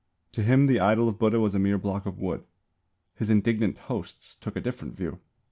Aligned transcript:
To 0.31 0.41
him 0.41 0.65
the 0.65 0.79
idol 0.79 1.07
of 1.07 1.19
Buddha 1.19 1.39
was 1.39 1.53
a 1.53 1.59
mere 1.59 1.77
block 1.77 2.07
of 2.07 2.17
wood; 2.17 2.43
his 3.13 3.29
indignant 3.29 3.77
hosts 3.77 4.33
took 4.33 4.55
a 4.55 4.59
different 4.61 4.95
view. 4.97 5.19